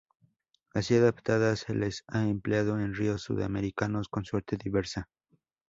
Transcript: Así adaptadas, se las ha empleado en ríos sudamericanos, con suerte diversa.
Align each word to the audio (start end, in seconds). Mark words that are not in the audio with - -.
Así 0.73 0.95
adaptadas, 0.95 1.59
se 1.59 1.75
las 1.75 2.03
ha 2.07 2.23
empleado 2.27 2.79
en 2.79 2.95
ríos 2.95 3.21
sudamericanos, 3.21 4.09
con 4.09 4.25
suerte 4.25 4.57
diversa. 4.57 5.09